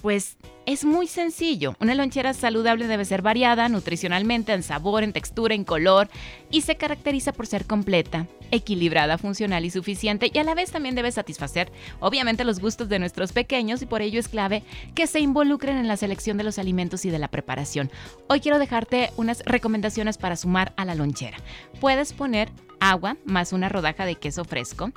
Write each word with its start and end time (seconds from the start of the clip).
pues 0.00 0.36
es 0.66 0.84
muy 0.84 1.06
sencillo. 1.06 1.74
Una 1.80 1.94
lonchera 1.94 2.32
saludable 2.34 2.86
debe 2.86 3.04
ser 3.04 3.22
variada 3.22 3.68
nutricionalmente, 3.68 4.52
en 4.52 4.62
sabor, 4.62 5.02
en 5.02 5.12
textura, 5.12 5.54
en 5.54 5.64
color 5.64 6.08
y 6.50 6.60
se 6.60 6.76
caracteriza 6.76 7.32
por 7.32 7.46
ser 7.46 7.66
completa, 7.66 8.26
equilibrada, 8.50 9.18
funcional 9.18 9.64
y 9.64 9.70
suficiente 9.70 10.30
y 10.32 10.38
a 10.38 10.44
la 10.44 10.54
vez 10.54 10.70
también 10.70 10.94
debe 10.94 11.10
satisfacer 11.10 11.72
obviamente 11.98 12.44
los 12.44 12.60
gustos 12.60 12.88
de 12.88 12.98
nuestros 12.98 13.32
pequeños 13.32 13.82
y 13.82 13.86
por 13.86 14.02
ello 14.02 14.20
es 14.20 14.28
clave 14.28 14.62
que 14.94 15.06
se 15.06 15.20
involucren 15.20 15.76
en 15.76 15.88
la 15.88 15.96
selección 15.96 16.36
de 16.36 16.44
los 16.44 16.58
alimentos 16.58 17.04
y 17.04 17.10
de 17.10 17.18
la 17.18 17.28
preparación. 17.28 17.90
Hoy 18.28 18.40
quiero 18.40 18.58
dejarte 18.58 19.10
unas 19.16 19.42
recomendaciones 19.44 20.18
para 20.18 20.36
sumar 20.36 20.72
a 20.76 20.84
la 20.84 20.94
lonchera. 20.94 21.38
Puedes 21.80 22.12
poner 22.12 22.50
agua 22.80 23.16
más 23.24 23.52
una 23.52 23.68
rodaja 23.68 24.06
de 24.06 24.16
queso 24.16 24.44
fresco 24.44 24.92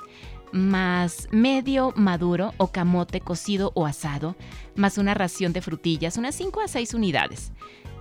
más 0.54 1.26
medio 1.32 1.92
maduro 1.96 2.54
o 2.58 2.68
camote 2.68 3.20
cocido 3.20 3.72
o 3.74 3.86
asado, 3.86 4.36
más 4.76 4.98
una 4.98 5.12
ración 5.12 5.52
de 5.52 5.60
frutillas, 5.60 6.16
unas 6.16 6.36
5 6.36 6.60
a 6.60 6.68
6 6.68 6.94
unidades. 6.94 7.52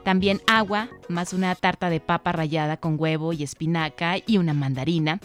También 0.03 0.39
agua, 0.45 0.89
más 1.09 1.34
una 1.34 1.55
tarta 1.55 1.89
de 1.89 1.99
papa 1.99 2.31
rallada 2.31 2.77
con 2.77 2.99
huevo 2.99 3.34
y 3.34 3.41
espinaca 3.41 4.18
y 4.26 4.37
una 4.37 4.54
mandarina, 4.54 5.20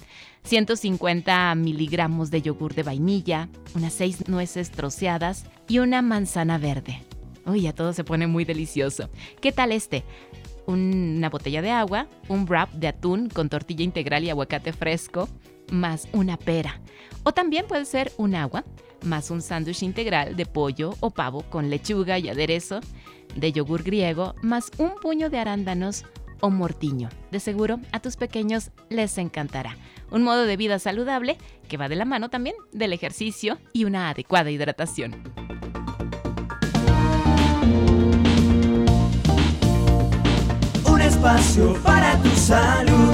150 0.44 1.54
miligramos 1.56 2.30
de 2.30 2.40
yogur 2.40 2.74
de 2.74 2.84
vainilla, 2.84 3.48
unas 3.74 3.92
6 3.92 4.28
nueces 4.28 4.70
troceadas 4.70 5.44
y 5.68 5.80
una 5.80 6.00
manzana 6.00 6.56
verde. 6.56 7.02
Uy, 7.44 7.62
ya 7.62 7.74
todo 7.74 7.92
se 7.92 8.04
pone 8.04 8.26
muy 8.26 8.44
delicioso. 8.44 9.10
¿Qué 9.40 9.52
tal 9.52 9.72
este? 9.72 10.04
Una 10.68 11.30
botella 11.30 11.62
de 11.62 11.70
agua, 11.70 12.06
un 12.28 12.46
wrap 12.46 12.70
de 12.72 12.88
atún 12.88 13.28
con 13.28 13.48
tortilla 13.48 13.82
integral 13.82 14.22
y 14.22 14.30
aguacate 14.30 14.72
fresco, 14.72 15.28
más 15.72 16.08
una 16.12 16.36
pera. 16.36 16.80
O 17.24 17.32
también 17.32 17.66
puede 17.66 17.84
ser 17.84 18.12
un 18.18 18.34
agua 18.34 18.64
más 19.02 19.30
un 19.30 19.42
sándwich 19.42 19.82
integral 19.82 20.36
de 20.36 20.46
pollo 20.46 20.94
o 21.00 21.10
pavo 21.10 21.42
con 21.42 21.70
lechuga 21.70 22.18
y 22.18 22.28
aderezo, 22.28 22.80
de 23.34 23.52
yogur 23.52 23.82
griego, 23.82 24.34
más 24.42 24.70
un 24.78 24.94
puño 25.00 25.30
de 25.30 25.38
arándanos 25.38 26.04
o 26.40 26.50
mortiño. 26.50 27.08
De 27.30 27.40
seguro 27.40 27.80
a 27.92 28.00
tus 28.00 28.16
pequeños 28.16 28.70
les 28.88 29.18
encantará. 29.18 29.76
Un 30.10 30.22
modo 30.22 30.44
de 30.44 30.56
vida 30.56 30.78
saludable 30.78 31.36
que 31.68 31.76
va 31.76 31.88
de 31.88 31.96
la 31.96 32.04
mano 32.04 32.30
también 32.30 32.56
del 32.72 32.92
ejercicio 32.92 33.58
y 33.72 33.84
una 33.84 34.08
adecuada 34.10 34.50
hidratación. 34.50 35.22
Espacio 41.18 41.74
para 41.82 42.16
tu 42.22 42.30
salud. 42.30 43.12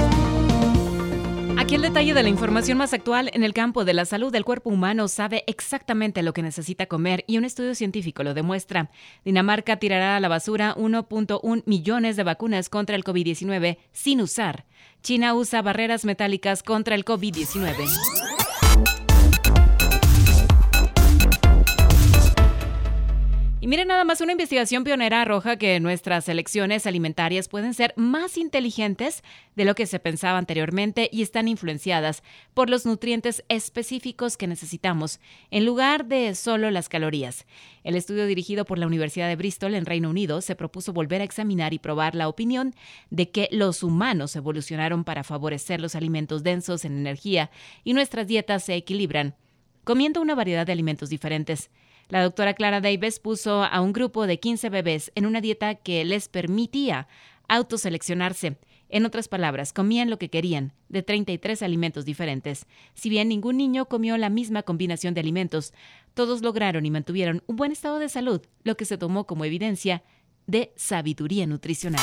Aquí 1.57 1.73
el 1.73 1.81
detalle 1.81 2.13
de 2.13 2.21
la 2.21 2.29
información 2.29 2.77
más 2.77 2.93
actual 2.93 3.31
en 3.33 3.43
el 3.43 3.53
campo 3.53 3.85
de 3.85 3.95
la 3.95 4.05
salud 4.05 4.31
del 4.31 4.45
cuerpo 4.45 4.69
humano 4.69 5.07
sabe 5.07 5.43
exactamente 5.47 6.21
lo 6.21 6.31
que 6.31 6.43
necesita 6.43 6.85
comer 6.85 7.23
y 7.25 7.39
un 7.39 7.45
estudio 7.45 7.73
científico 7.73 8.21
lo 8.23 8.35
demuestra. 8.35 8.91
Dinamarca 9.23 9.77
tirará 9.77 10.15
a 10.15 10.19
la 10.19 10.27
basura 10.27 10.75
1.1 10.75 11.63
millones 11.65 12.15
de 12.15 12.23
vacunas 12.23 12.69
contra 12.69 12.95
el 12.95 13.03
COVID-19 13.03 13.79
sin 13.91 14.21
usar. 14.21 14.65
China 15.01 15.33
usa 15.33 15.63
barreras 15.63 16.05
metálicas 16.05 16.61
contra 16.61 16.93
el 16.93 17.05
COVID-19. 17.05 18.34
Y 23.65 23.67
miren 23.67 23.87
nada 23.87 24.03
más, 24.03 24.21
una 24.21 24.33
investigación 24.33 24.83
pionera 24.83 25.23
arroja 25.23 25.57
que 25.57 25.79
nuestras 25.79 26.29
elecciones 26.29 26.85
alimentarias 26.85 27.47
pueden 27.47 27.73
ser 27.73 27.95
más 27.97 28.37
inteligentes 28.37 29.23
de 29.55 29.65
lo 29.65 29.73
que 29.73 29.87
se 29.87 29.97
pensaba 29.97 30.37
anteriormente 30.37 31.09
y 31.11 31.23
están 31.23 31.47
influenciadas 31.47 32.21
por 32.53 32.69
los 32.69 32.85
nutrientes 32.85 33.43
específicos 33.49 34.37
que 34.37 34.45
necesitamos, 34.45 35.19
en 35.49 35.65
lugar 35.65 36.05
de 36.05 36.35
solo 36.35 36.69
las 36.69 36.89
calorías. 36.89 37.47
El 37.83 37.95
estudio 37.95 38.27
dirigido 38.27 38.65
por 38.65 38.77
la 38.77 38.85
Universidad 38.85 39.29
de 39.29 39.35
Bristol 39.35 39.73
en 39.73 39.87
Reino 39.87 40.11
Unido 40.11 40.41
se 40.41 40.55
propuso 40.55 40.93
volver 40.93 41.21
a 41.21 41.25
examinar 41.25 41.73
y 41.73 41.79
probar 41.79 42.13
la 42.13 42.27
opinión 42.27 42.75
de 43.09 43.31
que 43.31 43.49
los 43.51 43.81
humanos 43.81 44.35
evolucionaron 44.35 45.03
para 45.03 45.23
favorecer 45.23 45.81
los 45.81 45.95
alimentos 45.95 46.43
densos 46.43 46.85
en 46.85 46.95
energía 46.99 47.49
y 47.83 47.93
nuestras 47.93 48.27
dietas 48.27 48.63
se 48.63 48.75
equilibran, 48.75 49.33
comiendo 49.83 50.21
una 50.21 50.35
variedad 50.35 50.67
de 50.67 50.73
alimentos 50.73 51.09
diferentes. 51.09 51.71
La 52.09 52.21
doctora 52.21 52.53
Clara 52.53 52.81
Davis 52.81 53.19
puso 53.19 53.63
a 53.63 53.81
un 53.81 53.91
grupo 53.91 54.27
de 54.27 54.39
15 54.39 54.69
bebés 54.69 55.11
en 55.15 55.25
una 55.25 55.41
dieta 55.41 55.75
que 55.75 56.05
les 56.05 56.27
permitía 56.29 57.07
autoseleccionarse. 57.47 58.57
En 58.89 59.05
otras 59.05 59.27
palabras, 59.27 59.73
comían 59.73 60.11
lo 60.11 60.19
que 60.19 60.29
querían, 60.29 60.73
de 60.89 61.01
33 61.01 61.63
alimentos 61.63 62.05
diferentes. 62.05 62.67
Si 62.93 63.09
bien 63.09 63.29
ningún 63.29 63.57
niño 63.57 63.87
comió 63.87 64.17
la 64.17 64.29
misma 64.29 64.61
combinación 64.61 65.15
de 65.15 65.21
alimentos, 65.21 65.73
todos 66.13 66.43
lograron 66.43 66.85
y 66.85 66.91
mantuvieron 66.91 67.43
un 67.47 67.55
buen 67.55 67.71
estado 67.71 67.97
de 67.97 68.09
salud, 68.09 68.41
lo 68.63 68.77
que 68.77 68.85
se 68.85 68.99
tomó 68.99 69.25
como 69.25 69.43
evidencia 69.43 70.03
de 70.45 70.71
sabiduría 70.75 71.47
nutricional. 71.47 72.01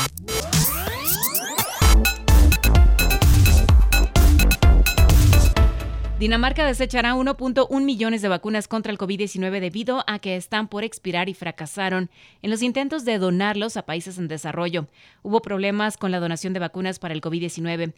Dinamarca 6.22 6.64
desechará 6.64 7.16
1.1 7.16 7.82
millones 7.82 8.22
de 8.22 8.28
vacunas 8.28 8.68
contra 8.68 8.92
el 8.92 8.98
COVID-19 8.98 9.58
debido 9.58 10.04
a 10.06 10.20
que 10.20 10.36
están 10.36 10.68
por 10.68 10.84
expirar 10.84 11.28
y 11.28 11.34
fracasaron 11.34 12.10
en 12.42 12.50
los 12.52 12.62
intentos 12.62 13.04
de 13.04 13.18
donarlos 13.18 13.76
a 13.76 13.86
países 13.86 14.18
en 14.18 14.28
desarrollo. 14.28 14.86
Hubo 15.24 15.42
problemas 15.42 15.96
con 15.96 16.12
la 16.12 16.20
donación 16.20 16.52
de 16.52 16.60
vacunas 16.60 17.00
para 17.00 17.12
el 17.12 17.20
COVID-19. 17.20 17.94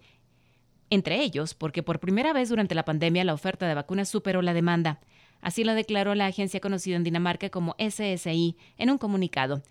Entre 0.88 1.22
ellos, 1.22 1.52
porque 1.52 1.82
por 1.82 2.00
primera 2.00 2.32
vez 2.32 2.48
durante 2.48 2.74
la 2.74 2.86
pandemia 2.86 3.24
la 3.24 3.34
oferta 3.34 3.68
de 3.68 3.74
vacunas 3.74 4.08
superó 4.08 4.40
la 4.40 4.54
demanda. 4.54 5.00
Así 5.42 5.62
lo 5.62 5.74
declaró 5.74 6.14
la 6.14 6.24
agencia 6.24 6.60
conocida 6.60 6.96
en 6.96 7.04
Dinamarca 7.04 7.50
como 7.50 7.76
SSI 7.78 8.56
en 8.78 8.88
un 8.88 8.96
comunicado. 8.96 9.62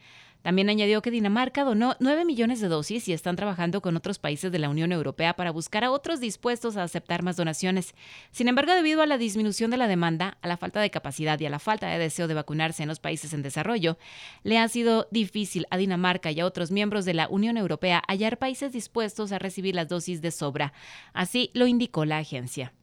También 0.43 0.69
añadió 0.69 1.01
que 1.01 1.09
Dinamarca 1.09 1.63
donó 1.63 1.95
9 1.99 2.25
millones 2.25 2.59
de 2.59 2.67
dosis 2.67 3.07
y 3.07 3.13
están 3.13 3.37
trabajando 3.37 3.81
con 3.81 3.95
otros 3.95 4.19
países 4.19 4.51
de 4.51 4.59
la 4.59 4.69
Unión 4.69 4.91
Europea 4.91 5.35
para 5.35 5.51
buscar 5.51 5.83
a 5.85 5.91
otros 5.91 6.19
dispuestos 6.19 6.77
a 6.77 6.83
aceptar 6.83 7.23
más 7.23 7.37
donaciones. 7.37 7.95
Sin 8.31 8.49
embargo, 8.49 8.73
debido 8.73 9.01
a 9.01 9.05
la 9.05 9.17
disminución 9.17 9.71
de 9.71 9.77
la 9.77 9.87
demanda, 9.87 10.37
a 10.41 10.47
la 10.47 10.57
falta 10.57 10.81
de 10.81 10.91
capacidad 10.91 11.39
y 11.39 11.45
a 11.45 11.49
la 11.49 11.59
falta 11.59 11.87
de 11.87 11.97
deseo 11.97 12.27
de 12.27 12.33
vacunarse 12.33 12.83
en 12.83 12.89
los 12.89 12.99
países 12.99 13.33
en 13.33 13.41
desarrollo, 13.41 13.97
le 14.43 14.59
ha 14.59 14.67
sido 14.67 15.07
difícil 15.11 15.65
a 15.69 15.77
Dinamarca 15.77 16.29
y 16.31 16.41
a 16.41 16.45
otros 16.45 16.71
miembros 16.71 17.05
de 17.05 17.13
la 17.13 17.29
Unión 17.29 17.55
Europea 17.55 18.03
hallar 18.07 18.37
países 18.37 18.73
dispuestos 18.73 19.31
a 19.31 19.39
recibir 19.39 19.75
las 19.75 19.87
dosis 19.87 20.21
de 20.21 20.31
sobra. 20.31 20.73
Así 21.13 21.51
lo 21.53 21.67
indicó 21.67 22.03
la 22.03 22.17
agencia. 22.17 22.73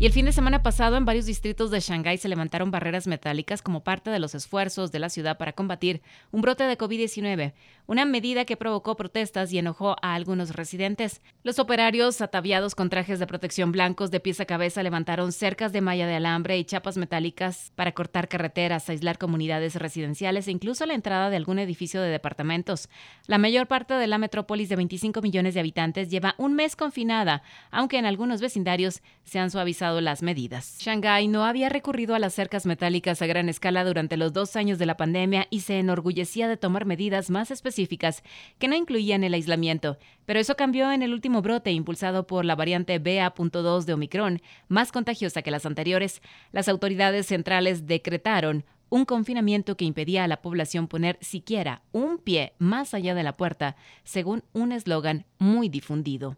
Y 0.00 0.06
el 0.06 0.12
fin 0.12 0.26
de 0.26 0.32
semana 0.32 0.62
pasado 0.62 0.96
en 0.96 1.04
varios 1.04 1.26
distritos 1.26 1.72
de 1.72 1.80
Shanghái 1.80 2.18
se 2.18 2.28
levantaron 2.28 2.70
barreras 2.70 3.08
metálicas 3.08 3.62
como 3.62 3.82
parte 3.82 4.10
de 4.10 4.20
los 4.20 4.32
esfuerzos 4.36 4.92
de 4.92 5.00
la 5.00 5.08
ciudad 5.08 5.38
para 5.38 5.54
combatir 5.54 6.02
un 6.30 6.40
brote 6.40 6.62
de 6.62 6.78
COVID-19, 6.78 7.52
una 7.88 8.04
medida 8.04 8.44
que 8.44 8.56
provocó 8.56 8.94
protestas 8.94 9.52
y 9.52 9.58
enojó 9.58 9.96
a 10.00 10.14
algunos 10.14 10.54
residentes. 10.54 11.20
Los 11.42 11.58
operarios 11.58 12.20
ataviados 12.20 12.76
con 12.76 12.90
trajes 12.90 13.18
de 13.18 13.26
protección 13.26 13.72
blancos 13.72 14.12
de 14.12 14.20
pies 14.20 14.38
a 14.38 14.44
cabeza 14.44 14.84
levantaron 14.84 15.32
cercas 15.32 15.72
de 15.72 15.80
malla 15.80 16.06
de 16.06 16.14
alambre 16.14 16.58
y 16.58 16.64
chapas 16.64 16.96
metálicas 16.96 17.72
para 17.74 17.90
cortar 17.90 18.28
carreteras, 18.28 18.88
aislar 18.88 19.18
comunidades 19.18 19.74
residenciales 19.74 20.46
e 20.46 20.52
incluso 20.52 20.86
la 20.86 20.94
entrada 20.94 21.28
de 21.28 21.36
algún 21.38 21.58
edificio 21.58 22.00
de 22.00 22.10
departamentos. 22.10 22.88
La 23.26 23.38
mayor 23.38 23.66
parte 23.66 23.94
de 23.94 24.06
la 24.06 24.18
metrópolis 24.18 24.68
de 24.68 24.76
25 24.76 25.22
millones 25.22 25.54
de 25.54 25.60
habitantes 25.60 26.08
lleva 26.08 26.36
un 26.38 26.54
mes 26.54 26.76
confinada, 26.76 27.42
aunque 27.72 27.98
en 27.98 28.06
algunos 28.06 28.40
vecindarios 28.40 29.02
se 29.24 29.40
han 29.40 29.50
suavizado 29.50 29.87
las 30.00 30.22
medidas. 30.22 30.76
Shanghái 30.80 31.28
no 31.28 31.44
había 31.44 31.68
recurrido 31.68 32.14
a 32.14 32.18
las 32.18 32.34
cercas 32.34 32.66
metálicas 32.66 33.20
a 33.20 33.26
gran 33.26 33.48
escala 33.48 33.84
durante 33.84 34.16
los 34.16 34.32
dos 34.32 34.54
años 34.56 34.78
de 34.78 34.86
la 34.86 34.96
pandemia 34.96 35.46
y 35.50 35.60
se 35.60 35.78
enorgullecía 35.78 36.48
de 36.48 36.56
tomar 36.56 36.84
medidas 36.84 37.30
más 37.30 37.50
específicas 37.50 38.22
que 38.58 38.68
no 38.68 38.76
incluían 38.76 39.24
el 39.24 39.34
aislamiento. 39.34 39.98
Pero 40.26 40.38
eso 40.38 40.56
cambió 40.56 40.92
en 40.92 41.02
el 41.02 41.12
último 41.12 41.42
brote 41.42 41.72
impulsado 41.72 42.26
por 42.26 42.44
la 42.44 42.54
variante 42.54 42.98
BA.2 42.98 43.84
de 43.84 43.94
Omicron, 43.94 44.42
más 44.68 44.92
contagiosa 44.92 45.42
que 45.42 45.50
las 45.50 45.66
anteriores. 45.66 46.22
Las 46.52 46.68
autoridades 46.68 47.26
centrales 47.26 47.86
decretaron 47.86 48.64
un 48.90 49.04
confinamiento 49.04 49.76
que 49.76 49.84
impedía 49.84 50.24
a 50.24 50.28
la 50.28 50.42
población 50.42 50.88
poner 50.88 51.18
siquiera 51.20 51.82
un 51.92 52.18
pie 52.18 52.54
más 52.58 52.94
allá 52.94 53.14
de 53.14 53.22
la 53.22 53.36
puerta, 53.36 53.76
según 54.04 54.44
un 54.52 54.72
eslogan 54.72 55.26
muy 55.38 55.68
difundido. 55.68 56.36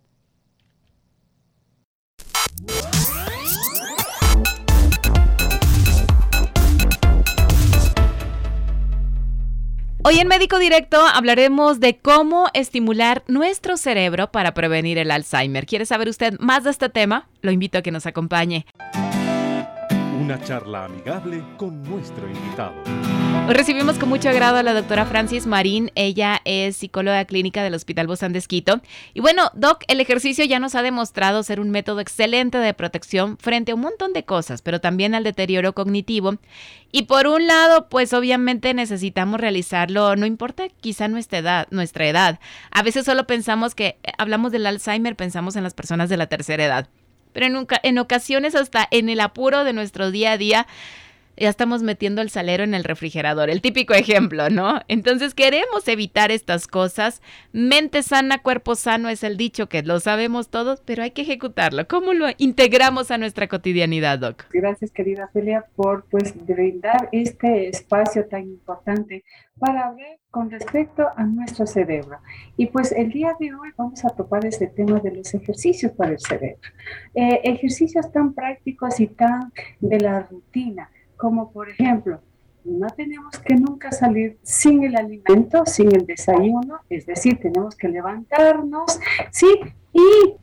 Hoy 10.10 10.18
en 10.18 10.26
Médico 10.26 10.58
Directo 10.58 10.98
hablaremos 11.06 11.78
de 11.78 11.96
cómo 11.96 12.48
estimular 12.52 13.22
nuestro 13.28 13.76
cerebro 13.76 14.32
para 14.32 14.54
prevenir 14.54 14.98
el 14.98 15.12
Alzheimer. 15.12 15.66
¿Quiere 15.66 15.86
saber 15.86 16.08
usted 16.08 16.36
más 16.40 16.64
de 16.64 16.70
este 16.70 16.88
tema? 16.88 17.28
Lo 17.42 17.52
invito 17.52 17.78
a 17.78 17.82
que 17.82 17.92
nos 17.92 18.06
acompañe. 18.06 18.66
Una 20.20 20.42
charla 20.42 20.86
amigable 20.86 21.44
con 21.56 21.84
nuestro 21.84 22.28
invitado. 22.28 22.74
Hoy 23.46 23.54
recibimos 23.54 23.98
con 23.98 24.08
mucho 24.08 24.28
agrado 24.28 24.58
a 24.58 24.62
la 24.62 24.74
doctora 24.74 25.06
Francis 25.06 25.46
Marín. 25.46 25.90
Ella 25.94 26.40
es 26.44 26.76
psicóloga 26.76 27.24
clínica 27.24 27.62
del 27.62 27.74
Hospital 27.74 28.06
Bozán 28.06 28.32
de. 28.32 28.42
Y 29.12 29.20
bueno, 29.20 29.50
Doc, 29.54 29.82
el 29.88 30.00
ejercicio 30.00 30.44
ya 30.44 30.60
nos 30.60 30.74
ha 30.74 30.82
demostrado 30.82 31.42
ser 31.42 31.58
un 31.60 31.70
método 31.70 32.00
excelente 32.00 32.58
de 32.58 32.74
protección 32.74 33.38
frente 33.38 33.72
a 33.72 33.74
un 33.74 33.80
montón 33.80 34.12
de 34.12 34.24
cosas, 34.24 34.62
pero 34.62 34.80
también 34.80 35.14
al 35.14 35.24
deterioro 35.24 35.74
cognitivo. 35.74 36.36
Y 36.92 37.02
por 37.02 37.26
un 37.26 37.46
lado, 37.46 37.88
pues 37.88 38.12
obviamente 38.12 38.72
necesitamos 38.74 39.40
realizarlo, 39.40 40.14
no 40.16 40.26
importa 40.26 40.68
quizá 40.80 41.08
nuestra 41.08 41.38
edad, 41.38 41.68
nuestra 41.70 42.06
edad. 42.06 42.40
A 42.70 42.82
veces 42.82 43.04
solo 43.04 43.26
pensamos 43.26 43.74
que 43.74 43.98
eh, 44.02 44.12
hablamos 44.18 44.52
del 44.52 44.66
Alzheimer, 44.66 45.16
pensamos 45.16 45.56
en 45.56 45.64
las 45.64 45.74
personas 45.74 46.08
de 46.08 46.16
la 46.16 46.26
tercera 46.26 46.64
edad 46.64 46.88
pero 47.32 47.46
en 47.84 47.98
ocasiones 47.98 48.54
hasta 48.54 48.88
en 48.90 49.08
el 49.08 49.20
apuro 49.20 49.62
de 49.62 49.72
nuestro 49.72 50.10
día 50.10 50.32
a 50.32 50.36
día 50.36 50.66
ya 51.40 51.48
estamos 51.48 51.82
metiendo 51.82 52.20
el 52.20 52.28
salero 52.28 52.64
en 52.64 52.74
el 52.74 52.84
refrigerador, 52.84 53.48
el 53.48 53.62
típico 53.62 53.94
ejemplo, 53.94 54.50
¿no? 54.50 54.80
Entonces 54.88 55.32
queremos 55.32 55.88
evitar 55.88 56.30
estas 56.30 56.66
cosas. 56.66 57.22
Mente 57.52 58.02
sana, 58.02 58.42
cuerpo 58.42 58.74
sano 58.74 59.08
es 59.08 59.24
el 59.24 59.38
dicho 59.38 59.66
que 59.66 59.82
lo 59.82 60.00
sabemos 60.00 60.50
todos, 60.50 60.82
pero 60.82 61.02
hay 61.02 61.12
que 61.12 61.22
ejecutarlo. 61.22 61.88
¿Cómo 61.88 62.12
lo 62.12 62.26
integramos 62.36 63.10
a 63.10 63.16
nuestra 63.16 63.48
cotidianidad, 63.48 64.18
Doc? 64.18 64.44
Gracias, 64.52 64.90
querida 64.90 65.30
Celia, 65.32 65.64
por 65.76 66.04
pues 66.10 66.34
brindar 66.46 67.08
este 67.10 67.68
espacio 67.68 68.26
tan 68.26 68.42
importante 68.42 69.24
para 69.58 69.86
hablar 69.86 70.18
con 70.30 70.50
respecto 70.50 71.06
a 71.16 71.24
nuestro 71.24 71.66
cerebro. 71.66 72.18
Y 72.58 72.66
pues 72.66 72.92
el 72.92 73.10
día 73.10 73.34
de 73.40 73.54
hoy 73.54 73.70
vamos 73.78 74.04
a 74.04 74.10
topar 74.10 74.44
este 74.44 74.66
tema 74.66 75.00
de 75.00 75.16
los 75.16 75.32
ejercicios 75.32 75.92
para 75.92 76.12
el 76.12 76.20
cerebro. 76.20 76.68
Eh, 77.14 77.40
ejercicios 77.44 78.12
tan 78.12 78.34
prácticos 78.34 79.00
y 79.00 79.06
tan 79.06 79.52
de 79.80 80.00
la 80.00 80.20
rutina 80.20 80.90
como 81.20 81.52
por 81.52 81.68
ejemplo, 81.68 82.20
no 82.64 82.88
tenemos 82.88 83.38
que 83.38 83.54
nunca 83.54 83.92
salir 83.92 84.38
sin 84.42 84.84
el 84.84 84.96
alimento, 84.96 85.64
sin 85.66 85.94
el 85.94 86.06
desayuno, 86.06 86.80
es 86.88 87.06
decir, 87.06 87.38
tenemos 87.40 87.76
que 87.76 87.88
levantarnos, 87.88 88.98
¿sí? 89.30 89.46
Y 89.92 90.36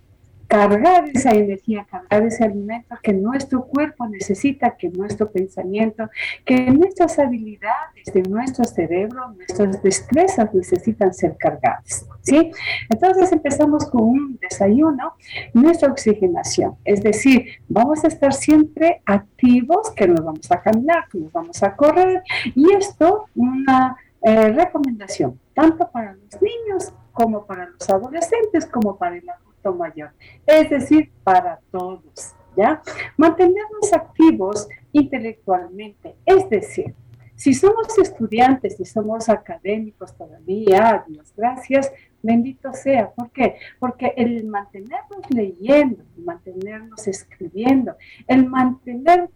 cargar 0.48 1.10
esa 1.14 1.32
energía, 1.32 1.86
cargar 1.90 2.24
ese 2.24 2.46
alimento 2.46 2.96
que 3.04 3.14
nuestro 3.14 3.66
cuerpo 3.66 4.08
necesita, 4.08 4.76
que 4.78 4.90
nuestro 4.90 5.30
pensamiento, 5.30 6.10
que 6.46 6.72
nuestras 6.72 7.20
habilidades 7.20 8.06
de 8.14 8.24
nuestro 8.24 8.64
cerebro, 8.64 9.32
nuestras 9.32 9.82
destrezas 9.84 10.54
necesitan 10.54 11.14
ser 11.14 11.36
cargadas. 11.38 12.08
¿sí? 12.22 12.52
Entonces 12.90 13.32
empezamos 13.32 13.86
con 13.90 14.04
un 14.04 14.40
desayuno, 14.42 15.16
nuestra 15.54 15.92
oxigenación, 15.92 16.76
es 16.86 17.04
decir, 17.04 17.48
vamos 17.68 18.04
a 18.04 18.08
estar 18.08 18.34
siempre 18.34 19.02
activos, 19.06 19.92
que 19.92 20.08
nos 20.08 20.24
vamos 20.24 20.50
a 20.52 20.62
caminar, 20.62 21.08
que 21.12 21.20
nos 21.20 21.32
vamos 21.32 21.62
a 21.62 21.76
correr, 21.76 22.24
y 22.56 22.72
esto 22.74 23.26
una 23.36 23.98
eh, 24.22 24.50
recomendación, 24.50 25.40
tanto 25.54 25.90
para 25.92 26.14
los 26.14 26.42
niños 26.42 26.94
como 27.12 27.46
para 27.46 27.70
los 27.70 27.90
adolescentes, 27.90 28.66
como 28.66 28.98
para 28.98 29.18
el 29.18 29.24
mayor, 29.64 30.12
es 30.46 30.70
decir, 30.70 31.12
para 31.24 31.60
todos, 31.72 32.36
¿ya? 32.56 32.82
Mantenernos 33.18 33.92
activos 33.94 34.68
intelectualmente, 34.92 36.16
es 36.26 36.50
decir, 36.50 36.96
si 37.36 37.54
somos 37.54 37.96
estudiantes, 38.00 38.78
si 38.78 38.86
somos 38.86 39.30
académicos 39.30 40.16
todavía, 40.18 41.06
Dios 41.08 41.32
gracias, 41.38 41.92
bendito 42.24 42.74
sea. 42.74 43.12
¿Por 43.12 43.30
qué? 43.30 43.58
Porque 43.78 44.12
el 44.18 44.48
mantenernos 44.48 45.30
leyendo, 45.30 46.04
el 46.18 46.24
mantenernos 46.24 47.08
escribiendo, 47.08 47.96
el 48.26 48.48
mantener, 48.48 49.30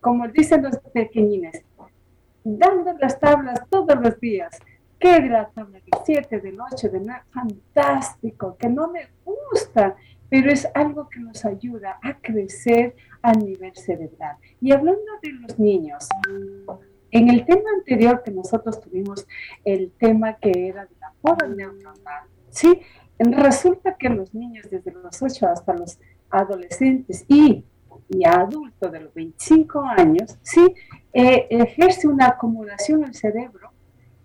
como 0.00 0.26
dicen 0.28 0.62
los 0.62 0.78
pequeñines, 0.94 1.62
dando 2.42 2.94
las 2.94 3.20
tablas 3.20 3.60
todos 3.68 4.00
los 4.00 4.18
días, 4.18 4.58
¿Qué 5.02 5.20
de 5.20 5.30
la 5.30 5.50
tabla 5.50 5.80
de 5.80 5.90
7, 6.04 6.38
del 6.38 6.60
8, 6.60 6.88
del 6.88 7.04
9? 7.04 7.22
Fantástico, 7.32 8.56
que 8.56 8.68
no 8.68 8.86
me 8.86 9.08
gusta, 9.24 9.96
pero 10.30 10.48
es 10.48 10.68
algo 10.74 11.08
que 11.08 11.18
nos 11.18 11.44
ayuda 11.44 11.98
a 12.00 12.18
crecer 12.18 12.94
a 13.20 13.32
nivel 13.32 13.74
cerebral. 13.74 14.36
Y 14.60 14.70
hablando 14.70 15.02
de 15.20 15.32
los 15.32 15.58
niños, 15.58 16.08
en 17.10 17.28
el 17.30 17.44
tema 17.44 17.68
anterior 17.76 18.22
que 18.22 18.30
nosotros 18.30 18.80
tuvimos, 18.80 19.26
el 19.64 19.90
tema 19.98 20.34
que 20.34 20.68
era 20.68 20.86
de 20.86 20.94
la 21.00 21.12
poda 21.20 21.48
neuronal, 21.48 22.28
¿sí? 22.50 22.80
Resulta 23.18 23.96
que 23.96 24.08
los 24.08 24.32
niños 24.32 24.70
desde 24.70 24.92
los 24.92 25.20
8 25.20 25.48
hasta 25.48 25.74
los 25.74 25.98
adolescentes 26.30 27.24
y, 27.26 27.64
y 28.08 28.24
adultos 28.24 28.92
de 28.92 29.00
los 29.00 29.12
25 29.14 29.80
años, 29.80 30.38
¿sí? 30.42 30.74
Eh, 31.12 31.48
ejerce 31.50 32.06
una 32.06 32.28
acumulación 32.28 33.00
en 33.02 33.08
el 33.08 33.14
cerebro 33.16 33.61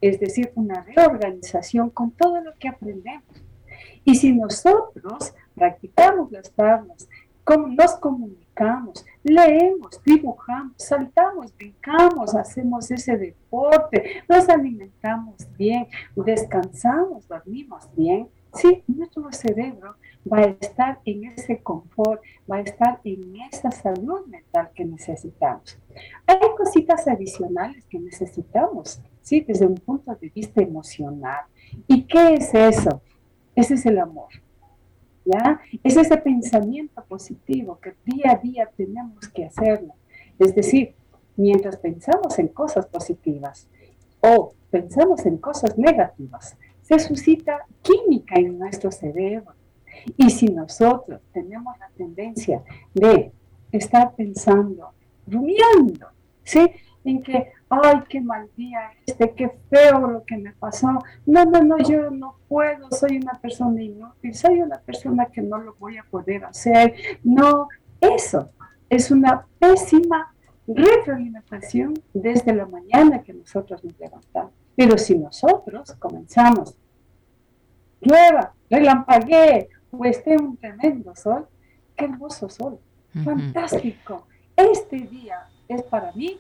es 0.02 0.20
decir, 0.20 0.52
una 0.56 0.84
reorganización 0.84 1.90
con 1.90 2.12
todo 2.12 2.42
lo 2.42 2.54
que 2.60 2.68
aprendemos. 2.68 3.44
Y 4.04 4.16
si 4.16 4.34
nosotros 4.34 5.34
practicamos 5.56 6.32
las 6.32 6.52
tablas, 6.52 7.08
nos 7.56 7.96
comunicamos, 7.96 9.06
leemos, 9.24 10.02
dibujamos, 10.04 10.74
saltamos, 10.78 11.56
brincamos, 11.56 12.36
hacemos 12.36 12.92
ese 12.92 13.18
deporte, 13.18 14.24
nos 14.28 14.50
alimentamos 14.50 15.36
bien, 15.58 15.88
descansamos, 16.16 17.28
dormimos 17.28 17.88
bien, 17.96 18.28
sí, 18.54 18.84
nuestro 18.88 19.32
cerebro 19.32 19.96
va 20.32 20.40
a 20.40 20.56
estar 20.60 21.00
en 21.06 21.26
ese 21.26 21.62
confort, 21.62 22.22
va 22.52 22.58
a 22.58 22.62
estar 22.62 23.00
en 23.06 23.36
esa 23.50 23.72
salud 23.72 24.26
mental 24.28 24.70
que 24.76 24.84
necesitamos. 24.84 25.80
Hay 26.26 26.40
cositas 26.58 27.08
adicionales 27.08 27.86
que 27.86 28.00
necesitamos 28.00 29.00
¿sí? 29.27 29.41
Desde 29.41 29.68
un 29.68 29.75
punto 29.75 30.15
de 30.15 30.29
vista 30.29 30.62
emocional. 30.62 31.41
¿Y 31.85 32.03
qué 32.03 32.35
es 32.35 32.53
eso? 32.53 33.01
Ese 33.53 33.74
es 33.74 33.85
el 33.85 34.00
amor, 34.00 34.29
¿ya? 35.25 35.59
Es 35.83 35.97
ese 35.97 36.15
pensamiento 36.15 37.03
positivo 37.03 37.77
que 37.81 37.94
día 38.06 38.31
a 38.31 38.35
día 38.38 38.69
tenemos 38.77 39.27
que 39.27 39.44
hacerlo. 39.44 39.95
Es 40.39 40.56
decir, 40.56 40.95
mientras 41.35 41.75
pensamos 41.75 42.39
en 42.39 42.48
cosas 42.48 42.86
positivas 42.86 43.67
o 44.22 44.53
pensamos 44.72 45.25
en 45.25 45.38
cosas 45.38 45.77
negativas, 45.77 46.55
se 46.81 46.98
suscita 46.98 47.65
química 47.81 48.36
en 48.39 48.57
nuestro 48.57 48.91
cerebro. 48.91 49.51
Y 50.15 50.29
si 50.29 50.46
nosotros 50.46 51.19
tenemos 51.34 51.77
la 51.79 51.89
tendencia 51.98 52.63
de 52.93 53.34
estar 53.74 54.15
pensando, 54.15 54.91
rumiando, 55.25 56.07
¿sí? 56.46 56.62
En 57.08 57.24
que, 57.24 57.54
ay, 57.70 58.04
qué 58.10 58.20
mal 58.20 58.50
día 58.58 58.92
este, 59.06 59.32
qué 59.32 59.50
feo 59.70 60.08
lo 60.08 60.26
que 60.26 60.36
me 60.36 60.52
pasó. 60.52 61.00
No, 61.26 61.46
no, 61.46 61.64
no, 61.64 61.78
yo 61.78 62.12
no 62.12 62.36
puedo, 62.50 62.92
soy 62.92 63.18
una 63.18 63.40
persona 63.40 63.82
inútil, 63.82 64.34
soy 64.36 64.62
una 64.62 64.78
persona 64.80 65.28
que 65.28 65.42
no 65.42 65.58
lo 65.58 65.74
voy 65.76 65.98
a 65.98 66.04
poder 66.04 66.44
hacer. 66.44 66.96
No, 67.24 67.70
eso 68.02 68.50
es 68.90 69.10
una 69.10 69.46
pésima 69.58 70.34
retroalimentación 70.68 71.94
desde 72.14 72.54
la 72.54 72.66
mañana 72.66 73.24
que 73.24 73.34
nosotros 73.34 73.82
nos 73.86 73.98
levantamos. 73.98 74.52
Pero 74.76 74.98
si 74.98 75.18
nosotros 75.18 75.94
comenzamos, 75.94 76.76
llueva, 78.02 78.54
relampaguee 78.70 79.70
o 79.92 80.04
esté 80.04 80.36
un 80.36 80.58
tremendo 80.58 81.16
sol, 81.16 81.48
qué 81.96 82.04
hermoso 82.04 82.50
sol, 82.50 82.80
fantástico. 83.24 84.28
Este 84.58 84.98
día 84.98 85.48
es 85.70 85.84
para 85.84 86.12
mí 86.12 86.38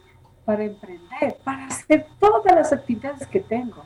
para 0.47 0.63
emprender, 0.63 1.35
para 1.43 1.65
hacer 1.65 2.05
todas 2.21 2.55
las 2.55 2.71
actividades 2.71 3.27
que 3.27 3.41
tengo, 3.41 3.83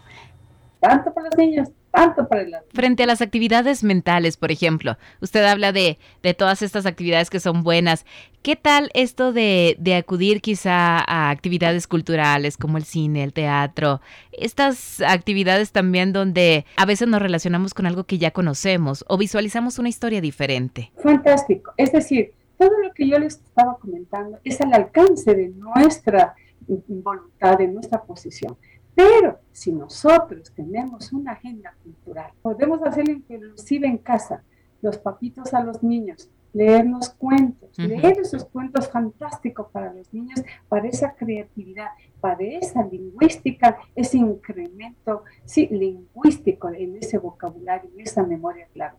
tanto 0.79 1.11
para 1.11 1.25
los 1.29 1.35
niños, 1.35 1.69
tanto 1.89 2.27
para 2.27 2.43
el 2.43 2.55
Frente 2.71 3.01
a 3.01 3.07
las 3.07 3.19
actividades 3.23 3.83
mentales, 3.83 4.37
por 4.37 4.51
ejemplo, 4.51 4.95
usted 5.21 5.43
habla 5.43 5.71
de, 5.71 5.97
de 6.21 6.35
todas 6.35 6.61
estas 6.61 6.85
actividades 6.85 7.31
que 7.31 7.39
son 7.39 7.63
buenas. 7.63 8.05
¿Qué 8.43 8.55
tal 8.55 8.91
esto 8.93 9.33
de, 9.33 9.75
de, 9.79 9.95
acudir 9.95 10.39
quizá 10.39 10.99
a 10.99 11.31
actividades 11.31 11.87
culturales 11.87 12.57
como 12.57 12.77
el 12.77 12.83
cine, 12.83 13.23
el 13.23 13.33
teatro? 13.33 13.99
Estas 14.31 15.01
actividades 15.01 15.71
también 15.71 16.13
donde 16.13 16.67
a 16.75 16.85
veces 16.85 17.07
nos 17.07 17.23
relacionamos 17.23 17.73
con 17.73 17.87
algo 17.87 18.03
que 18.03 18.19
ya 18.19 18.29
conocemos 18.29 19.03
o 19.07 19.17
visualizamos 19.17 19.79
una 19.79 19.89
historia 19.89 20.21
diferente. 20.21 20.91
Fantástico. 21.01 21.73
Es 21.77 21.91
decir, 21.91 22.33
todo 22.59 22.77
lo 22.83 22.93
que 22.93 23.07
yo 23.07 23.17
les 23.17 23.37
estaba 23.37 23.79
comentando 23.79 24.37
es 24.43 24.61
al 24.61 24.71
alcance 24.75 25.33
de 25.33 25.49
nuestra 25.49 26.35
voluntad, 26.67 27.57
de 27.57 27.67
nuestra 27.67 28.01
posición. 28.03 28.57
Pero 28.93 29.39
si 29.51 29.71
nosotros 29.71 30.51
tenemos 30.53 31.13
una 31.13 31.33
agenda 31.33 31.73
cultural, 31.83 32.31
podemos 32.41 32.81
hacerlo 32.83 33.13
inclusive 33.13 33.87
en 33.87 33.97
casa, 33.97 34.43
los 34.81 34.97
papitos 34.97 35.53
a 35.53 35.63
los 35.63 35.81
niños, 35.81 36.29
leernos 36.53 37.09
cuentos, 37.09 37.77
leer 37.77 38.19
esos 38.19 38.45
cuentos 38.45 38.89
fantásticos 38.89 39.67
para 39.71 39.93
los 39.93 40.13
niños, 40.13 40.41
para 40.67 40.87
esa 40.87 41.13
creatividad, 41.15 41.89
para 42.19 42.43
esa 42.43 42.83
lingüística, 42.85 43.77
ese 43.95 44.17
incremento 44.17 45.23
sí, 45.45 45.67
lingüístico 45.67 46.69
en 46.69 46.97
ese 46.97 47.17
vocabulario, 47.17 47.89
en 47.93 48.01
esa 48.01 48.23
memoria 48.23 48.67
clara. 48.73 48.97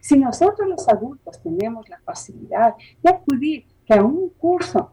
Si 0.00 0.18
nosotros 0.18 0.68
los 0.68 0.88
adultos 0.88 1.40
tenemos 1.42 1.88
la 1.88 2.00
facilidad 2.00 2.74
de 3.02 3.10
acudir 3.10 3.66
a 3.88 4.02
un 4.02 4.30
curso, 4.30 4.92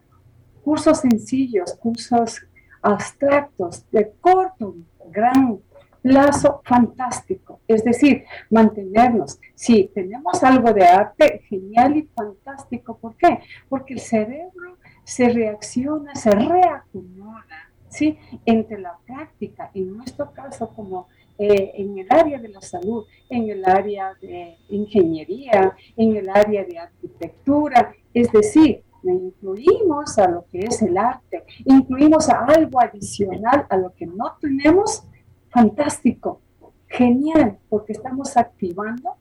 cursos 0.68 1.00
sencillos, 1.00 1.76
cursos 1.76 2.46
abstractos, 2.82 3.90
de 3.90 4.12
corto, 4.20 4.76
gran 5.10 5.62
plazo 6.02 6.62
fantástico. 6.66 7.62
Es 7.70 7.86
decir, 7.86 8.26
mantenernos. 8.50 9.40
Si 9.56 9.86
tenemos 9.96 10.44
algo 10.44 10.74
de 10.74 10.84
arte, 10.84 11.42
genial 11.48 11.96
y 11.96 12.10
fantástico. 12.14 12.98
¿Por 12.98 13.16
qué? 13.16 13.40
Porque 13.70 13.94
el 13.94 14.02
cerebro 14.02 14.78
se 15.06 15.30
reacciona, 15.30 16.14
se 16.16 16.32
reacomoda, 16.32 17.72
¿sí? 17.88 18.20
Entre 18.46 18.78
la 18.78 18.98
práctica, 19.06 19.72
en 19.74 19.96
nuestro 19.96 20.34
caso 20.34 20.74
como 20.76 21.08
eh, 21.38 21.72
en 21.76 21.98
el 21.98 22.08
área 22.10 22.40
de 22.40 22.50
la 22.50 22.60
salud, 22.60 23.06
en 23.30 23.50
el 23.50 23.64
área 23.64 24.16
de 24.20 24.58
ingeniería, 24.68 25.74
en 25.96 26.18
el 26.18 26.28
área 26.28 26.66
de 26.66 26.78
arquitectura, 26.78 27.94
es 28.14 28.30
decir, 28.34 28.84
incluimos 29.04 30.18
a 30.18 30.30
lo 30.30 30.46
que 30.52 30.60
es 30.60 30.82
el 30.82 30.98
arte, 30.98 31.44
incluimos 31.66 32.30
a 32.30 32.46
algo 32.46 32.82
adicional 32.82 33.66
a 33.70 33.78
lo 33.78 33.94
que 33.94 34.06
no 34.06 34.38
tenemos, 34.40 35.04
fantástico, 35.50 36.42
genial, 36.88 37.60
porque 37.70 37.94
estamos 37.94 38.38
activando 38.38 39.17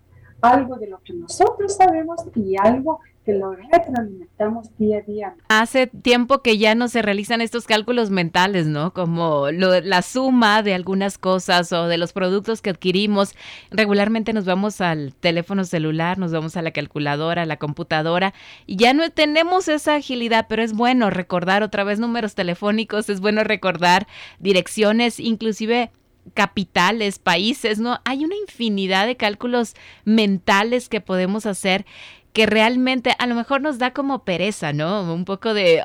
algo 0.47 0.76
de 0.76 0.88
lo 0.88 1.00
que 1.03 1.12
nosotros 1.12 1.76
sabemos 1.76 2.21
y 2.35 2.57
algo 2.57 3.00
que 3.26 3.35
lo 3.35 3.53
retroalimentamos 3.57 4.69
día 4.79 4.99
a 4.99 5.00
día. 5.00 5.35
Hace 5.49 5.88
tiempo 5.88 6.43
que 6.43 6.59
ya 6.59 6.76
no 6.76 6.87
se 6.87 7.03
realizan 7.03 7.41
estos 7.41 7.67
cálculos 7.67 8.09
mentales, 8.11 8.67
¿no? 8.67 8.93
Como 8.93 9.50
la 9.50 10.03
suma 10.03 10.62
de 10.62 10.75
algunas 10.75 11.19
cosas 11.19 11.73
o 11.73 11.88
de 11.88 11.99
los 11.99 12.12
productos 12.12 12.62
que 12.62 12.71
adquirimos. 12.71 13.35
Regularmente 13.73 14.33
nos 14.33 14.45
vamos 14.45 14.81
al 14.81 15.12
teléfono 15.15 15.65
celular, 15.65 16.19
nos 16.19 16.31
vamos 16.31 16.57
a 16.57 16.62
la 16.62 16.71
calculadora, 16.71 17.43
a 17.43 17.47
la 17.47 17.57
computadora 17.57 18.33
y 18.65 18.76
ya 18.76 18.95
no 18.95 19.11
tenemos 19.11 19.67
esa 19.67 19.97
agilidad, 19.97 20.47
pero 20.49 20.62
es 20.62 20.73
bueno 20.73 21.11
recordar 21.11 21.65
otra 21.65 21.83
vez 21.83 21.99
números 21.99 22.37
telefónicos, 22.37 23.11
es 23.11 23.21
bueno 23.21 23.43
recordar 23.43 24.07
direcciones, 24.38 25.19
inclusive 25.19 25.91
capitales, 26.35 27.18
países, 27.18 27.78
¿no? 27.78 27.99
Hay 28.04 28.25
una 28.25 28.37
infinidad 28.37 29.06
de 29.06 29.16
cálculos 29.16 29.75
mentales 30.04 30.88
que 30.88 31.00
podemos 31.00 31.47
hacer 31.47 31.87
que 32.33 32.45
realmente 32.45 33.14
a 33.18 33.26
lo 33.26 33.35
mejor 33.35 33.62
nos 33.62 33.78
da 33.78 33.95
como 33.95 34.23
pereza, 34.23 34.75
¿no? 34.75 35.14
Un 35.14 35.25
poco 35.25 35.54
de 35.54 35.83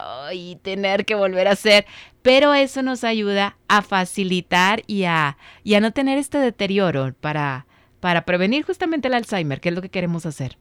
tener 0.61 1.05
que 1.05 1.15
volver 1.15 1.47
a 1.47 1.51
hacer, 1.51 1.85
pero 2.21 2.53
eso 2.53 2.81
nos 2.83 3.05
ayuda 3.05 3.57
a 3.69 3.81
facilitar 3.81 4.83
y 4.85 5.05
a, 5.05 5.37
a 5.37 5.79
no 5.79 5.93
tener 5.93 6.17
este 6.17 6.39
deterioro 6.39 7.13
para, 7.21 7.67
para 8.01 8.25
prevenir 8.25 8.65
justamente 8.65 9.07
el 9.07 9.13
Alzheimer, 9.13 9.61
que 9.61 9.69
es 9.69 9.75
lo 9.75 9.81
que 9.81 9.87
queremos 9.87 10.25
hacer. 10.25 10.57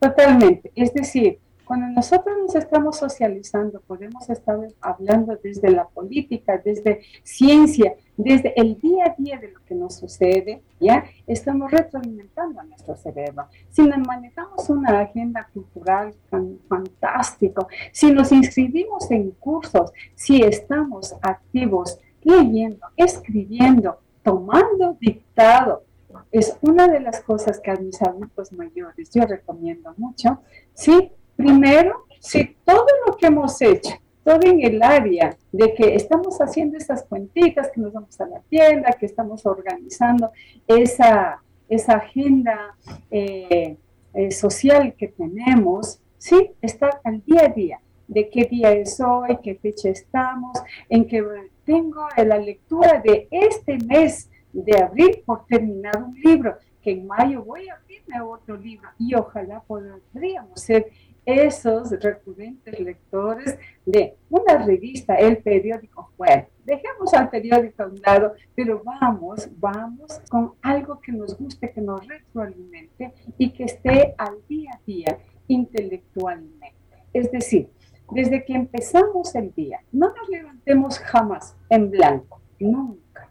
Totalmente, 0.00 0.72
es 0.74 0.94
decir, 0.94 1.38
cuando 1.64 1.86
nosotros 1.88 2.36
nos 2.40 2.54
estamos 2.54 2.98
socializando, 2.98 3.82
podemos 3.82 4.28
estar 4.30 4.56
hablando 4.80 5.38
desde 5.42 5.70
la 5.70 5.86
política, 5.86 6.60
desde 6.64 7.02
ciencia, 7.22 7.94
desde 8.16 8.58
el 8.60 8.80
día 8.80 9.06
a 9.06 9.14
día 9.16 9.38
de 9.38 9.50
lo 9.50 9.64
que 9.64 9.74
nos 9.74 9.96
sucede, 9.96 10.62
¿ya? 10.80 11.04
Estamos 11.26 11.70
retroalimentando 11.70 12.60
a 12.60 12.64
nuestro 12.64 12.96
cerebro. 12.96 13.46
Si 13.70 13.82
nos 13.82 13.98
manejamos 14.06 14.68
una 14.70 15.00
agenda 15.00 15.48
cultural 15.52 16.14
tan 16.30 16.58
fantástico, 16.68 17.68
si 17.92 18.12
nos 18.12 18.32
inscribimos 18.32 19.10
en 19.10 19.30
cursos, 19.32 19.92
si 20.14 20.42
estamos 20.42 21.14
activos 21.22 21.98
leyendo, 22.22 22.86
escribiendo, 22.96 23.98
tomando 24.22 24.96
dictado, 25.00 25.84
es 26.30 26.56
una 26.62 26.88
de 26.88 27.00
las 27.00 27.20
cosas 27.20 27.60
que 27.60 27.70
a 27.70 27.76
mis 27.76 28.00
adultos 28.02 28.52
mayores 28.52 29.10
yo 29.10 29.26
recomiendo 29.26 29.92
mucho, 29.96 30.38
¿sí? 30.72 31.10
Primero, 31.36 32.04
si 32.20 32.56
todo 32.64 32.86
lo 33.06 33.16
que 33.16 33.26
hemos 33.26 33.60
hecho, 33.60 33.90
todo 34.24 34.40
en 34.42 34.64
el 34.64 34.82
área 34.82 35.36
de 35.52 35.74
que 35.74 35.94
estamos 35.94 36.38
haciendo 36.40 36.78
esas 36.78 37.04
cuentitas, 37.04 37.70
que 37.70 37.80
nos 37.80 37.92
vamos 37.92 38.18
a 38.20 38.26
la 38.26 38.40
tienda, 38.48 38.96
que 38.98 39.06
estamos 39.06 39.44
organizando 39.44 40.32
esa, 40.66 41.42
esa 41.68 41.94
agenda 41.96 42.74
eh, 43.10 43.76
eh, 44.14 44.30
social 44.30 44.94
que 44.94 45.08
tenemos, 45.08 46.00
sí, 46.16 46.50
está 46.62 47.00
al 47.04 47.22
día 47.24 47.46
a 47.46 47.48
día, 47.48 47.80
de 48.08 48.28
qué 48.30 48.44
día 48.44 48.72
es 48.72 48.98
hoy, 49.00 49.38
qué 49.42 49.54
fecha 49.56 49.90
estamos, 49.90 50.58
en 50.88 51.06
que 51.06 51.22
tengo 51.64 52.06
la 52.16 52.38
lectura 52.38 53.00
de 53.04 53.28
este 53.30 53.78
mes 53.78 54.30
de 54.52 54.78
abril 54.78 55.22
por 55.26 55.46
terminar 55.46 56.02
un 56.02 56.14
libro, 56.20 56.56
que 56.82 56.92
en 56.92 57.06
mayo 57.06 57.42
voy 57.42 57.68
a 57.68 57.74
abrirme 57.74 58.20
otro 58.20 58.56
libro 58.56 58.88
y 58.98 59.14
ojalá 59.14 59.62
podríamos 59.66 60.60
ser 60.60 60.86
esos 61.26 61.90
recurrentes 62.00 62.78
lectores 62.80 63.58
de 63.86 64.16
una 64.28 64.64
revista, 64.64 65.14
el 65.16 65.38
periódico. 65.38 66.10
Bueno, 66.16 66.46
dejemos 66.64 67.14
al 67.14 67.30
periódico 67.30 67.82
a 67.82 67.86
un 67.86 68.00
lado, 68.00 68.34
pero 68.54 68.82
vamos, 68.84 69.48
vamos 69.58 70.20
con 70.28 70.54
algo 70.62 71.00
que 71.00 71.12
nos 71.12 71.38
guste, 71.38 71.70
que 71.70 71.80
nos 71.80 72.06
retroalimente 72.06 73.12
y 73.38 73.50
que 73.50 73.64
esté 73.64 74.14
al 74.18 74.36
día 74.48 74.72
a 74.74 74.80
día 74.86 75.18
intelectualmente. 75.48 76.74
Es 77.12 77.30
decir, 77.30 77.70
desde 78.10 78.44
que 78.44 78.54
empezamos 78.54 79.34
el 79.34 79.52
día, 79.54 79.80
no 79.92 80.08
nos 80.08 80.28
levantemos 80.28 80.98
jamás 80.98 81.56
en 81.70 81.90
blanco, 81.90 82.40
nunca. 82.58 83.30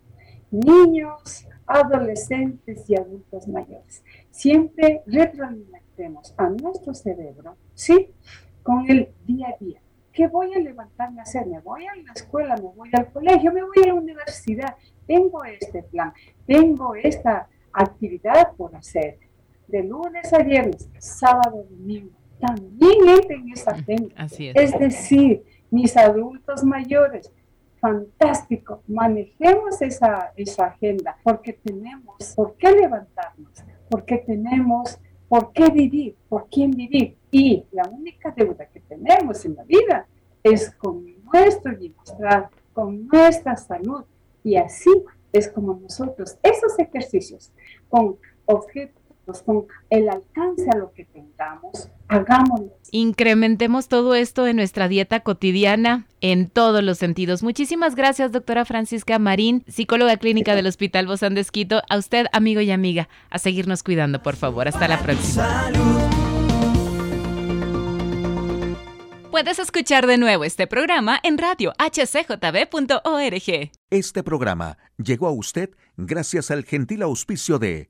Niños, 0.50 1.48
adolescentes 1.66 2.90
y 2.90 2.96
adultos 2.96 3.48
mayores. 3.48 4.04
Siempre 4.32 5.04
retroalimentemos 5.06 6.34
a 6.38 6.50
nuestro 6.50 6.94
cerebro 6.94 7.56
¿sí? 7.74 8.10
Con 8.62 8.90
el 8.90 9.10
día 9.26 9.48
a 9.50 9.64
día. 9.64 9.82
¿Qué 10.12 10.28
voy 10.28 10.54
a 10.54 10.60
levantarme 10.60 11.20
a 11.20 11.24
hacer? 11.24 11.48
¿Me 11.48 11.60
voy 11.60 11.86
a 11.86 11.96
la 11.96 12.14
escuela? 12.14 12.56
¿Me 12.56 12.70
voy 12.76 12.90
al 12.94 13.12
colegio? 13.12 13.52
¿Me 13.52 13.64
voy 13.64 13.84
a 13.84 13.88
la 13.88 13.94
universidad? 13.96 14.76
Tengo 15.08 15.44
este 15.44 15.84
plan, 15.84 16.14
tengo 16.46 16.96
esta 16.96 17.50
actividad 17.72 18.54
por 18.56 18.76
hacer. 18.76 19.18
De 19.68 19.84
lunes 19.84 20.32
a 20.32 20.40
viernes, 20.44 20.88
sábado, 21.00 21.66
domingo. 21.70 22.12
También 22.40 23.10
entren 23.10 23.42
en 23.42 23.54
esa 23.54 23.72
agenda. 23.72 24.14
Así 24.18 24.50
es. 24.50 24.56
es 24.56 24.80
decir, 24.80 25.44
mis 25.72 25.98
adultos 25.98 26.64
mayores, 26.64 27.32
fantástico, 27.84 28.82
manejemos 28.88 29.82
esa, 29.82 30.32
esa 30.38 30.68
agenda 30.68 31.18
porque 31.22 31.52
tenemos 31.52 32.34
por 32.34 32.56
qué 32.56 32.72
levantarnos, 32.72 33.62
porque 33.90 34.20
tenemos 34.20 34.98
por 35.28 35.52
qué 35.52 35.70
vivir, 35.70 36.16
por 36.30 36.48
quién 36.50 36.72
vivir. 36.72 37.18
Y 37.30 37.66
la 37.74 37.84
única 37.90 38.32
deuda 38.32 38.68
que 38.68 38.80
tenemos 38.80 39.44
en 39.44 39.56
la 39.56 39.66
vida 39.66 40.08
es 40.42 40.72
con 40.72 41.04
nuestro 41.26 41.76
bienestar, 41.76 42.50
con 42.72 43.06
nuestra 43.06 43.58
salud. 43.58 44.06
Y 44.46 44.56
así 44.56 44.92
es 45.34 45.50
como 45.50 45.74
nosotros, 45.76 46.38
esos 46.42 46.80
ejercicios, 46.80 47.52
con 47.90 48.16
objetos, 48.46 49.03
con 49.46 49.66
el 49.90 50.10
alcance 50.10 50.70
a 50.72 50.78
lo 50.78 50.92
que 50.94 51.06
tengamos, 51.06 51.90
hagámoslo. 52.08 52.78
Incrementemos 52.92 53.88
todo 53.88 54.16
esto 54.16 54.46
en 54.48 54.58
nuestra 54.58 54.88
dieta 54.88 55.22
cotidiana 55.22 56.08
en 56.22 56.50
todos 56.50 56.84
los 56.84 56.98
sentidos. 56.98 57.44
Muchísimas 57.44 57.96
gracias, 57.96 58.32
doctora 58.32 58.66
Francisca 58.66 59.18
Marín, 59.20 59.64
psicóloga 59.68 60.18
clínica 60.18 60.56
del 60.56 60.68
Hospital 60.68 61.08
Bozán 61.08 61.36
de 61.36 61.42
Esquito. 61.42 61.82
A 61.90 61.98
usted, 61.98 62.28
amigo 62.34 62.62
y 62.62 62.72
amiga, 62.72 63.10
a 63.30 63.40
seguirnos 63.40 63.84
cuidando, 63.84 64.22
por 64.22 64.36
favor. 64.36 64.68
Hasta 64.68 64.88
la 64.88 65.00
próxima. 65.00 65.72
Puedes 69.34 69.58
escuchar 69.58 70.06
de 70.06 70.20
nuevo 70.20 70.44
este 70.44 70.68
programa 70.68 71.20
en 71.24 71.40
radio 71.40 71.74
hcjb.org. 71.80 73.72
Este 73.90 74.22
programa 74.24 74.78
llegó 74.98 75.26
a 75.26 75.32
usted 75.32 75.72
gracias 75.98 76.52
al 76.52 76.64
gentil 76.66 77.02
auspicio 77.02 77.58
de 77.58 77.90